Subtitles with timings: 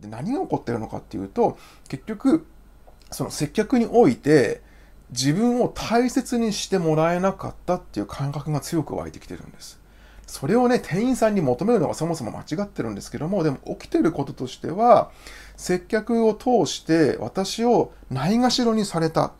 [0.00, 1.58] で何が起こってるのかっていうと
[1.88, 2.46] 結局
[3.10, 4.62] その接客において
[5.10, 9.80] 自分を大切にしてもらえなかったっていう感覚が強く湧いてきてるんです。
[10.26, 15.10] それをね、店員さんに求めるのがそもそも間違ってるんですけども、でも起きてることとしては、
[15.56, 19.32] 接客を通して私をないがしろにされた。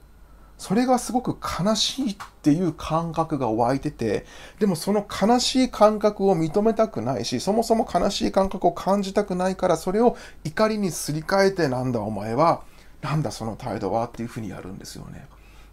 [0.58, 4.26] それがすごく悲しいっていう感覚が湧いてて、
[4.58, 12.62] でもその悲しい感覚を認めたくないし、そもそも悲しい感覚を感じたくないから、それを怒りにすり替えて、なんだお前は、
[13.00, 15.26] なんだその態度はっていうふうにやるんですよね。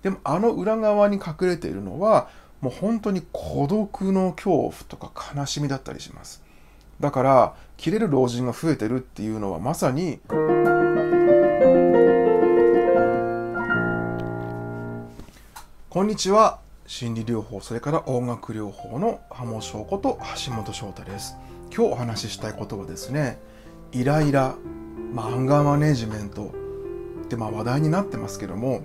[0.03, 2.29] でもあの裏側に隠れているのは、
[2.61, 6.43] もう本当に孤独の恐怖とか悲しみだったりします。
[6.99, 10.19] だから、切れる老人が増えてるっていうのはまさに、
[15.95, 16.59] こんにちは。
[16.87, 21.37] 心理療法、それから音楽療法の浜翔子と橋本翔太です。
[21.73, 23.39] 今日お話ししたいことはですね、
[23.93, 24.55] イライラ、
[25.13, 26.53] まあ、アンガーマネジメント
[27.23, 28.81] ってまあ話題になってますけども、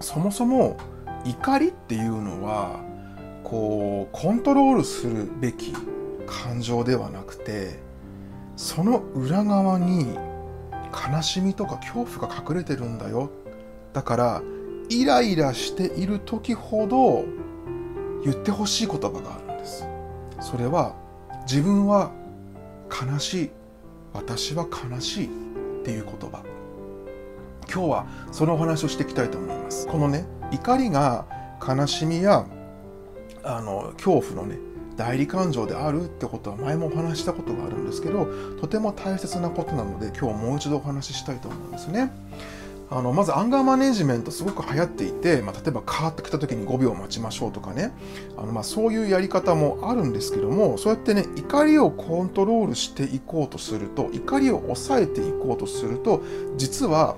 [0.00, 0.78] そもそも
[1.26, 2.80] 怒りっていうのは、
[3.44, 5.74] こう、コントロールするべき
[6.26, 7.78] 感情ではなくて、
[8.56, 10.16] その裏側に
[11.12, 13.28] 悲しみとか恐怖が隠れてるんだよ。
[13.92, 14.42] だから、
[14.88, 17.24] イライラしている時ほど
[18.24, 19.86] 言ってほしい言葉があるんです。
[20.40, 20.94] それは
[21.42, 22.12] 自分は
[22.90, 23.50] 悲しい。
[24.14, 25.28] 私は悲しいっ
[25.84, 26.42] ていう言葉。
[27.70, 29.86] 今日はそのお話をしていきたいと思います。
[29.86, 31.26] このね、怒りが
[31.66, 32.46] 悲しみや
[33.44, 34.58] あの恐怖のね、
[34.96, 38.26] 代理感情であるってことは前もお話したことがあるんですけど、
[38.58, 42.10] とても大切なことなので今日もう一度お話ししたいと思うんですね。
[42.90, 47.92] あのまずアンガーマネジメントすごく流行っていて、まあ、例えばカーッと来た時に5秒待ちましょうとかね
[48.36, 56.22] あのまあそういうやり方もあるんですけどもそうやってね怒りをコントロールしていこうとすると怒りを抑えていこうとすると
[56.56, 57.16] 実は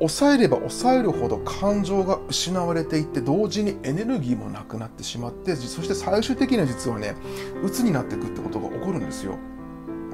[0.00, 7.14] 抑えれば抑えるほど感情が失われていって同時にエネルギーもなくなってしまってそして最終的には実はね
[7.62, 9.36] 鬱になっていくってことが起こるんですよ。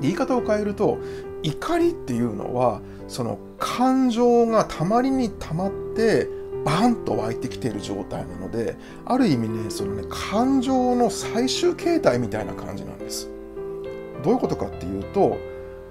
[0.01, 0.99] 言い方を変えると
[1.45, 6.27] 怒りっていうのはその感情がたまりにたまって
[6.65, 13.31] バンと湧いてきている状態なのである意味ねそのね感情の最終形態みたいな感じなんです。
[14.23, 15.37] どういうことかっていうと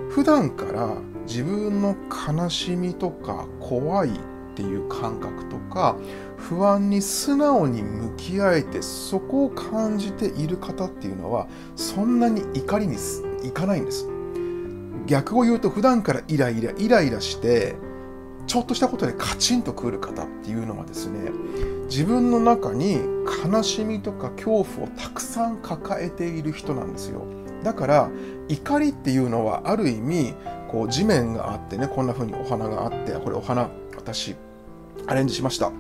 [0.10, 0.98] 普段から
[1.28, 4.12] 自分の悲しみとか怖いっ
[4.56, 5.96] ていう感覚とか
[6.38, 12.98] 不安に素直に向き合えてそこを感じている方っていうのはそんなに怒りに
[13.44, 14.13] いかないんです。
[15.06, 17.76] 逆を言うと普段からイライライライラして
[18.48, 21.32] ちょっとしたことでカチンとくる方っていうのはですね
[21.86, 23.00] 自分の中に
[23.46, 27.26] 悲しみとか恐怖をたくさん抱えている人なんですよ。
[27.64, 28.12] だから
[28.50, 30.34] 怒りっていうのはある意味
[30.70, 34.36] こう地面があってねこんな風にお花があってこれお花私
[35.08, 35.72] アレンジしました。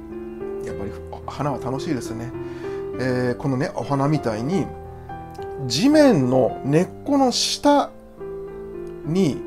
[0.65, 0.91] やっぱり
[1.27, 2.31] 花は楽しいですね、
[2.99, 4.65] えー、このねお花みたいに
[5.67, 7.89] 地面の根っこの下
[9.13, 9.37] に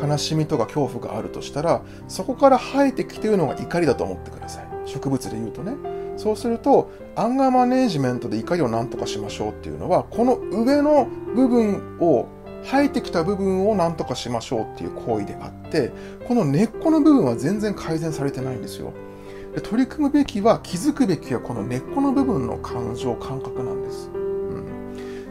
[0.00, 4.68] 悲しみとか恐怖があるとしたらそこから生えてきてるのが怒りだと思ってください。
[4.86, 5.74] 植物で言うとね。
[6.16, 12.26] そうするとアンガーマネージメントで怒りを何とかしましょうっていうのはこの上の部分を
[12.62, 15.92] 生えてきた部分を何とかしましょうっていう行為であって
[16.28, 18.92] この根っこの部分は全然改善されてないんですよ。
[19.54, 24.10] で取り組むべきは気づくべきはこの根っこの部分の感情感覚なんです。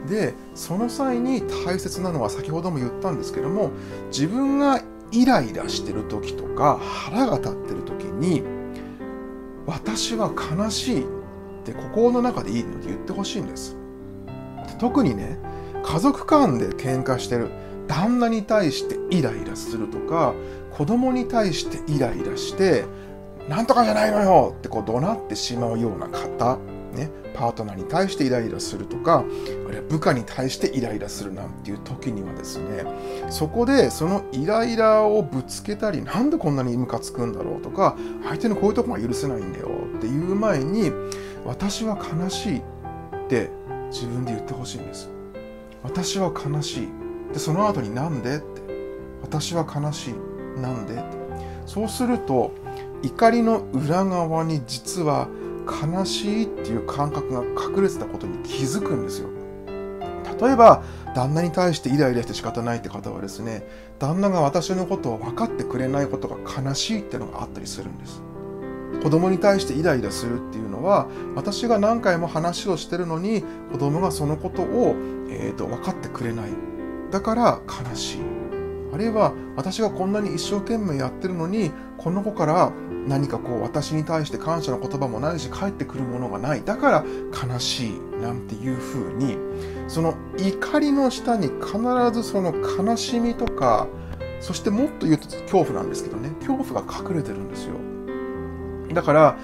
[0.09, 3.72] でその際に大切なのは先ほども言ったんですけども
[4.12, 4.81] 自分が
[5.12, 8.44] イライラしてる時とか腹が立ってる時に
[9.66, 11.06] 私は悲しいっ
[11.64, 13.78] て心の中でいいので言ってほしいんです。
[14.80, 15.38] 特にね
[15.84, 17.50] 家族間で喧嘩してる
[17.88, 20.34] 旦那に対してイライラするとか
[20.72, 22.86] 子供に対してイライラして
[23.47, 26.59] なんとかじゃないのよってこう怒鳴ってしまうような方、
[27.40, 32.84] パートナーに対してイライラするとかあるいは部下に対してイライラするなんていう時にはですね
[33.30, 40.91] そこでそのイライラをぶつけたりなんでこんなにムカつくんだろうとか相手のこういうとこが許せないんだよっていう前に
[41.46, 42.62] 私は悲しいっ
[43.30, 43.50] て
[43.90, 45.09] 自分で言ってほしいんです。
[45.82, 46.88] 私は悲しい。
[47.32, 48.35] でその後になんで？
[48.35, 48.62] って。
[49.22, 50.59] 私は悲しい。
[50.59, 50.96] なんで？
[50.96, 51.03] って。
[51.66, 52.52] そうすると
[53.02, 55.30] 怒りの裏側に実は
[55.70, 59.30] 悲しいっていう感覚が隠れてたことに気づくんですよ。
[60.40, 60.84] 例えば、
[61.16, 63.68] 旦那に対してイライラして仕方ないって方はですね、
[64.00, 68.22] 旦那が私のことを分かってくれないことが悲しいっていうのがあったりするんです。
[69.04, 74.96] 子供に対してイライラするっていうのは、私が何回も話をしてるのに、子供がそのことを、
[75.30, 76.50] えーと、分かってくれない。
[77.12, 78.40] だから悲しい。
[78.94, 82.72] あるいは私がこんなに一生懸命やってるのにこの子から
[83.07, 86.63] 何かこう私に対して感謝の言葉もないし返ってくるものがない。
[86.63, 87.05] だから
[87.51, 89.37] 悲しいなんていうふうに
[89.87, 91.79] その怒りの下に必
[92.13, 93.87] ずその悲しみとか
[94.40, 96.29] そしてもっと言うと恐怖なんですけどね。
[96.40, 97.75] 恐怖が隠れてるんですよ。
[98.93, 99.37] だから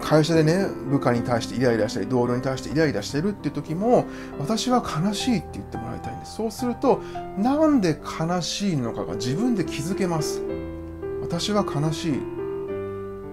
[0.00, 4.04] 会社でね部下に対してイライラしたり同僚に対してイライラしてるっていう時も
[4.38, 6.36] 私は悲しいって言ってもらいたいんです。
[6.36, 7.00] そうすると
[7.38, 10.42] なんで悲しいのかが自分で気づけます。
[11.22, 12.41] 私は悲しい。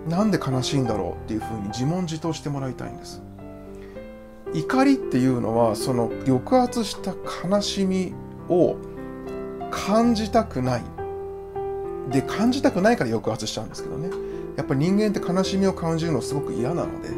[0.08, 3.22] なんで悲しいんだろうっていうふうに自問自答してもらいたいんです。
[4.54, 7.14] 怒りっていうのはその抑圧した
[7.48, 8.14] 悲しみ
[8.48, 8.78] を
[9.70, 10.84] 感じたくない。
[12.10, 14.10] で感じたくないから抑圧しちゃうんですけどね。
[14.60, 17.10] やっぱり人間って悲しみを感じるのすごく嫌なので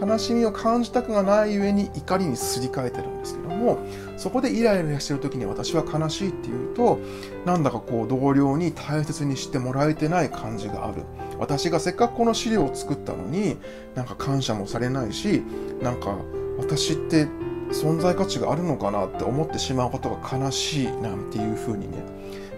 [0.00, 3.78] 悲しみを感じたくがないゆえに怒りにすり替えてるんですけども
[4.16, 6.98] そこでイライラしてる時に私は悲しいっていうと
[7.44, 11.02] なんだかこう同僚に大切にしてもらえてない感じがある。
[11.38, 13.56] 私がせっかくこの資料を作ったのに
[13.94, 15.42] なんか感謝もされないし
[15.82, 16.16] なんか
[16.58, 17.26] 私って
[17.70, 21.98] 存在価値があるのかなって思ってしまうことが悲しいなんていうふうにね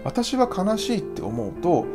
[0.03, 1.85] 私は悲しいって思うと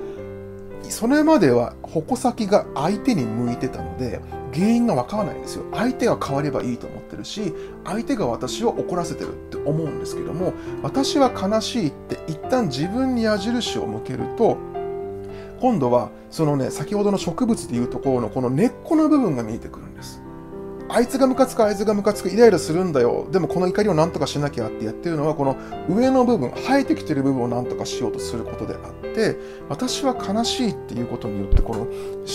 [0.90, 4.20] それまでは矛先が相手に向いてたので
[4.52, 5.64] 原因がわからないんですよ。
[5.72, 7.52] 相手が変わればいいと思ってるし
[7.84, 10.52] 相手が私を怒らせてるって思うんですけども
[10.82, 14.58] 私は悲しいって一旦自分に矢印を向けると
[15.64, 20.20] 今度はそのね先ほどの植物でいうところのこの根っこの部分が見えてくるんです。
[20.90, 23.26] あいつがムカつくあいつがムカつくイライラするんだよ。
[23.32, 25.56] でもこの怒りを何とかしなきゃってやってるのはこの
[25.88, 29.38] 上の部分生えてきてる部分を何とかしようとすることであって
[29.70, 31.86] 私は悲しいっていうことによってこの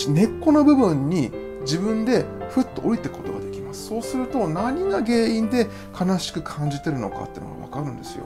[0.08, 1.30] 根っこの部分に
[1.60, 3.86] 自分でふっと降りていくことができます。
[3.86, 8.24] そうすると何が原因で悲しく感じてるのかっていうのが分かるんですよ。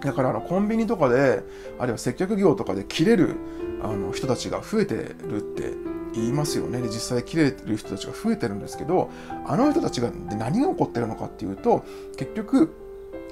[0.00, 1.42] だからあのコンビニとかで
[1.78, 3.36] あるいは接客業とかで切れる
[3.82, 5.72] あの人たちが増えてるって
[6.14, 6.80] 言いますよね。
[6.80, 9.10] で実際切れてる人たちが増えてるんですけど
[9.46, 11.84] あの人たちがで何が起こってるのかっていうと
[12.16, 12.74] 結局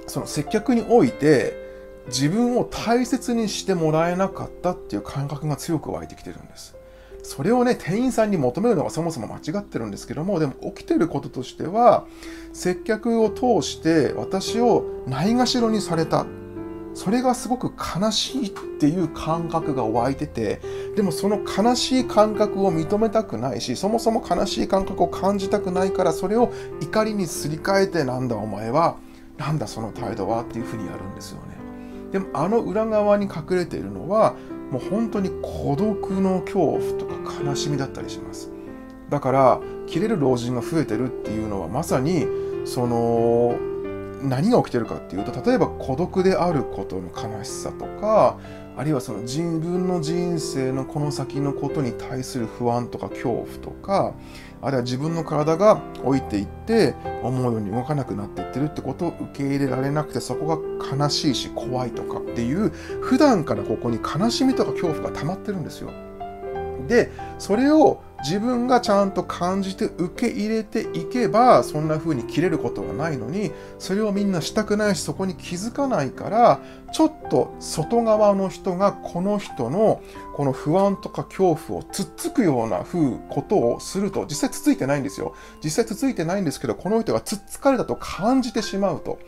[0.07, 1.65] その接客において
[2.09, 6.77] 自分を大切にしてもらえなかったっていう感覚が強く湧いてきてるんです。
[7.23, 12.05] それをね店員さんに求めるのがそもそも間違ってるんですけどもでも起きてることとしては
[12.53, 16.27] 接客を通して私をないがしろにされた。
[16.95, 20.61] それがすごく悲しいっていう感覚が湧いてて
[20.97, 28.97] でもその悲しい感覚を認めたくないしそもそも悲しい感覚を感じたくないからそれを怒りにすり替えてなんだお前は
[29.37, 31.55] なんだその態度はっていうふうにやるんですよね。
[32.13, 34.37] でもあの裏側に隠れているのは
[34.71, 38.53] もう本当に孤独の恐怖とか悲しみだったりします。
[39.11, 42.27] だから切れる老人が増えてるっていうのはまさに
[42.65, 43.57] その
[44.25, 48.39] 何が起きてるかっていうと例えば孤独であることの悲しさとか
[48.77, 54.15] あるいはその自分の人生のこの先のことに対する不安とか恐怖とか
[54.63, 65.91] あるいは自分の体が老いていって思うように動かなくなっていってるってことを受け入れられなくてそこが悲しいし怖いとかっていう普段からここに悲しみとか恐怖が溜まってるんですよ。
[66.87, 76.61] でそれを自分がちゃんと感じて受け入れていけばそんな風に切れることはないのにそれをみんなしたくないしそこに気づかないから
[76.91, 80.03] ちょっと外側の人がこの人の
[80.35, 85.35] この不安とか恐怖をつっつくような風ことをすると実際つついてないんですよ。
[85.63, 89.19] 実際つついてないんですけどこの人がつっつかれたと感じてしまうと。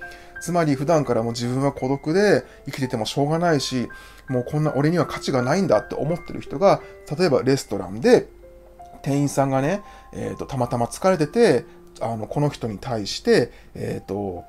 [0.40, 3.88] つまり普段からも自分は孤独で生きててもしょうがないし
[4.28, 6.80] もうこんな俺には価値がないんだって思ってる人が
[7.16, 8.28] 例えばレストランで
[9.02, 11.64] 店員さんがね、えーと、たまたま疲れてて
[12.00, 14.44] あのこの人に対して、えーと、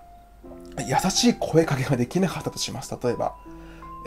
[0.80, 3.36] 優しい声かけができなかったとします例えば、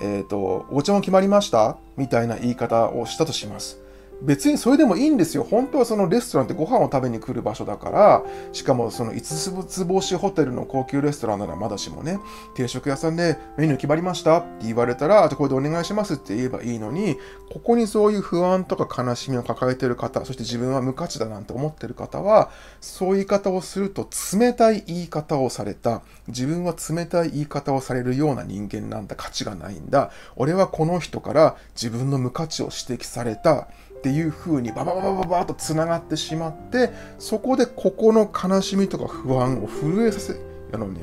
[0.02, 3.78] えーと「お茶も決まりました?」みたいな言い方をしたとします
[4.22, 5.44] 別にそれでもいいんですよ。
[5.44, 8.22] 本当はそのレストランってご飯を食べに来る場所だから、
[8.52, 12.18] しかもその5つ星ホテルの高級レストランならまだしもね、
[12.54, 17.16] 定食屋さんでメニュー決まりましたって言われたら、あとこれでお願いしますって言えばいいのに、
[17.52, 22.50] ここにそういう不安とか悲しみを抱えている方、そして自分は無価値だなんて思ってる方は、
[22.80, 24.08] そういう言い方をすると
[24.38, 33.68] 冷たい言い方をされた、自分は冷たい言い方をされるような人間なんだ、価値がないんだ、俺はこの人から自分の無価値を指摘された、
[34.00, 40.40] っていう風にババババババとつながってしまってそこでここの悲しみとか不安を震えさせ
[40.72, 41.00] あのね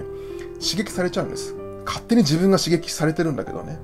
[0.60, 1.54] 刺激されちゃうんです。
[1.86, 3.77] 勝手に自分が刺激されてるんだけどね。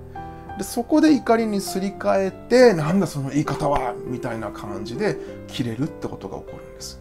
[0.58, 5.18] でそこで怒りにすり替えてなんだその言い方はみたいな感じで
[5.48, 7.00] 切れるってことが起こるんです。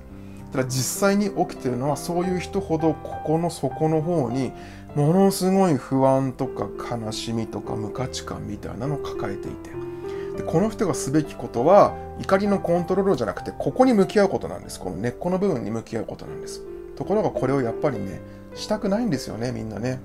[0.52, 4.52] ただ実際に起きてるのはそういう人ほどここの底の方に
[4.94, 9.91] ものすごい不安とか悲しみとか無価値観みたいなのを抱えていて。
[10.36, 14.80] でこの人がすべきことは怒りのコントロールじゃなくてここに向き合うことなんです。
[14.80, 16.62] この根っこの部分に向き合うことなんです。
[16.96, 18.20] ところがこれをやっぱりね
[18.54, 20.00] したくないんですよねみんなね。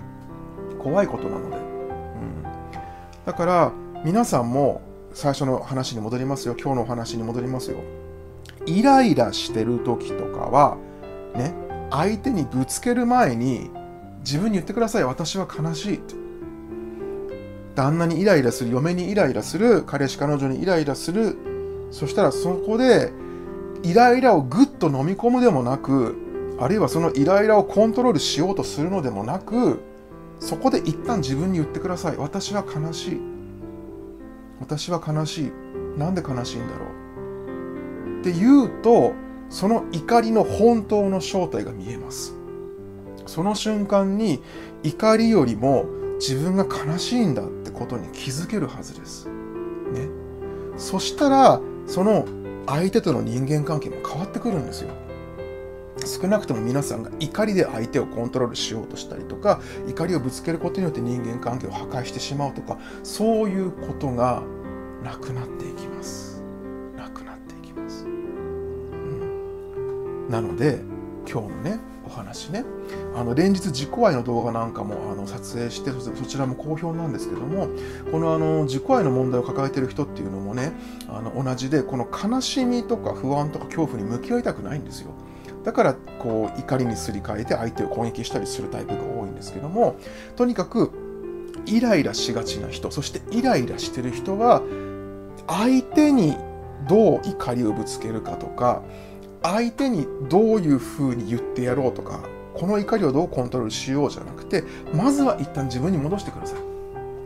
[0.79, 2.43] 怖いことなので、うん、
[3.25, 3.71] だから
[4.03, 4.81] 皆さんも
[5.13, 6.55] 最初の話に戻りますよ。
[6.59, 7.77] 今日のお話に戻りますよ。
[8.65, 10.77] イライラしてる時とかは
[11.35, 11.53] ね
[11.89, 13.69] 相手にぶつける前に
[14.19, 15.03] 自分に言ってください。
[15.03, 16.26] 私は悲しいって。
[17.77, 21.37] 旦那にイライラする嫁にイライラする彼氏彼女にイライラする。
[21.91, 23.13] そしたらそこで
[23.83, 26.15] イライラをぐっと飲み込むでもなく
[26.59, 29.79] あるいはそのイライラをコントロールしようとするのでもなく
[30.39, 32.17] そこで一旦自分に言ってください。
[32.17, 33.21] 私は悲しい。
[34.59, 35.51] 私は悲しい。
[35.99, 38.21] なんで悲しいんだろう。
[38.21, 39.13] って言うと
[39.49, 42.33] その怒りの本当の正体が見えます。
[43.27, 44.41] その瞬間に
[44.81, 45.85] 怒りよりも
[46.19, 49.27] 自分が悲しいんだってことに気づけるはずです。
[49.27, 50.09] ね。
[50.77, 52.25] そしたら、その
[52.65, 54.89] 相手との人間関係も変わってくるんですよ。
[56.05, 64.43] 少なくとも皆さんが怒りで相手をコントロールしようとしたりとか、怒りをぶつけることによって人間関係を破壊してしまうとか、そういうことが
[65.03, 66.43] なくなっていきます。
[66.95, 68.05] なくなっていきます。
[68.05, 70.79] うん、なので、
[71.29, 72.63] 今日のね、お話ね
[73.17, 77.67] あの連日自己愛の動画なんかもあの撮影してそちらも好評なんですけども
[78.11, 80.73] このあの自己愛の問題を抱えてる人っていうのもね
[81.09, 85.11] あの同じでこの悲しみとか不安とか恐怖に向き合いたくないんですよ。
[85.63, 89.97] だからこう怒りにすり替えて相手を攻撃したりするタイプが多いんですけども
[90.37, 90.91] とにかく
[91.65, 94.61] イライラしがちな人そしてイライラしてる人は
[95.45, 96.37] 相手に
[96.87, 98.81] どう怒りをぶつけるかとか
[99.43, 102.21] 相手にどういうふうに言ってやろうとか
[102.59, 106.59] この怒りをどうコントロールしようじゃなくてまずは一旦自分に戻してください。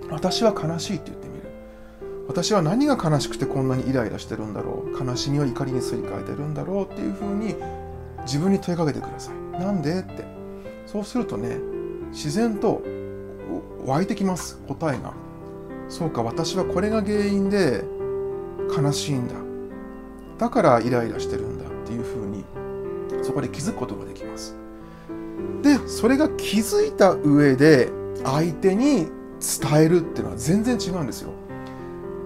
[0.10, 1.42] 私は悲しいって言ってみる。
[2.28, 5.06] 私は何が悲しくてこんなにイライラしてるんだろう。
[5.06, 7.56] 悲しみを怒りにすり替えてるんだろうっていうふうに
[8.24, 9.60] 自分に問いかけてください。
[9.60, 10.26] なんでって。
[10.86, 11.58] そうするとね
[12.12, 12.82] 自然と
[13.86, 14.60] 湧いてきます。
[14.68, 15.14] 答えが。
[15.90, 17.84] そうか私はこれが原因で
[18.76, 19.36] 悲しいんだ。
[20.38, 22.44] だからイライラしてるんだっていうふうに
[23.24, 24.58] そこで気づくことができます。
[25.62, 27.90] でそれが気づいた上で
[28.24, 29.08] 相手に
[29.40, 31.32] 伝えるっていうのは全然違うんですよ。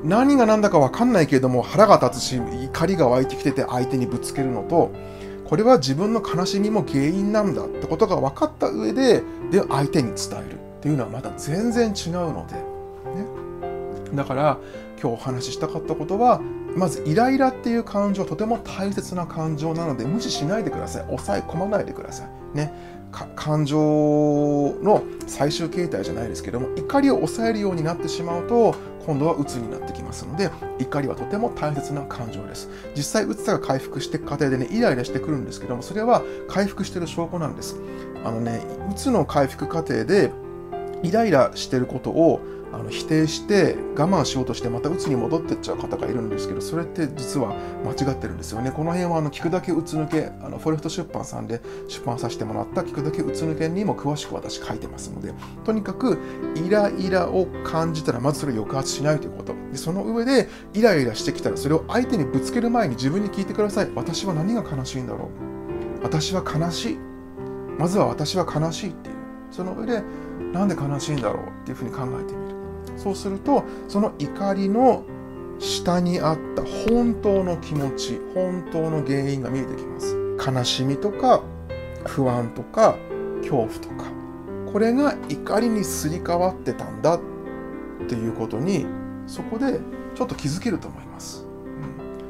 [0.03, 4.91] 何が何だか分かんないけれども腹が立つし怒りが湧いてきてて相手にぶつけるのと
[5.45, 14.59] これは自分の悲しみも原因なんだってことが分かった上でで相手に伝えるっていうのはまた全然違うので、ね、だから
[15.01, 16.39] 今日お話ししたかったことは
[16.75, 21.05] まずイライラっていう感情とても大切な感情なので無視しないでください。
[21.05, 22.57] 抑え込まないでください。
[22.57, 22.73] ね。
[23.35, 23.77] 感情
[24.81, 32.69] の最終形態じゃないですけども怒りを抑えるようになってしまうと今度は鬱になってきますので怒りはとても大切な感情です。
[32.95, 37.77] 実際鬱さが回復していく過程でねイライラしてくるんですけどもそれは回復してる証拠なんです。
[38.23, 40.31] あのね鬱の回復過程で
[41.03, 42.41] イライラしてることを
[42.75, 47.55] あの否定して我慢しようとしてまた鬱に戻ってっちゃう方がいるんですけどそれって実は
[47.85, 48.69] 間違ってるんですよね。
[48.69, 56.19] この辺はあの聞くだけ鬱抜けあのフォレスト出版さんで出版させてもらった聞くだけ鬱抜けにも詳しく私書いてますのでとにかく
[56.65, 59.53] イライラを感じたらまずそれを抑圧しないということ。
[59.71, 63.91] でその上でイライラしてきたらそれを相手にぶつける前に自分に聞いてください。
[63.95, 65.29] 私は何が悲しいんだろ
[66.01, 66.03] う？
[66.03, 66.97] 私は悲しい。
[67.79, 69.15] まずは私は悲しいっていう。
[69.51, 70.03] その上で
[70.51, 72.44] なんで悲しいんだろうっていうふうに考えてみる。
[73.05, 75.03] そうするとその怒りの
[75.59, 80.17] 下にあった本当の気持ち本当の原因が見えてきます。
[80.43, 81.43] 悲しみとか
[82.07, 82.97] 不安とか
[83.41, 84.11] 恐怖とか。
[84.73, 87.19] これが怒りにすり替わってたんだっ
[88.09, 88.87] ていうことに
[89.27, 89.79] そこで
[90.15, 91.45] ちょっと気づけると思います、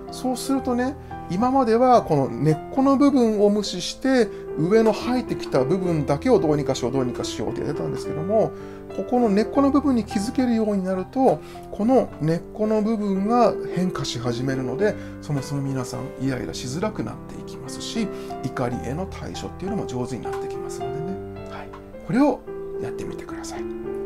[0.08, 0.96] うん、そうするとね
[1.32, 8.52] 今まではこの根っこの部分を無視して上の生えてきた部分だけをどうにかしようどうにかしようってやってたんですけども
[8.96, 18.08] ここの根っこの部分に気づけるようになるとこの根っこの部分が変化し始めるのでそもそも皆さんイライラしづらくなっていきますし
[18.44, 21.70] 怒りへの対処っていうのも上手になってきますのでね、はい、
[22.08, 22.40] これを
[22.82, 23.62] やってみてください。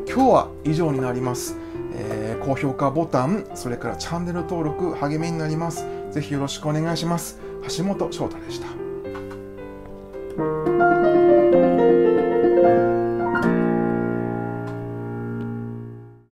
[0.07, 1.55] 今日は以上になります、
[1.93, 5.85] えー、高評価ボタンそれからチャンネル登録励みになります。
[6.09, 7.39] ぜひよろしくお願いします。
[7.77, 8.78] 橋本翔太でした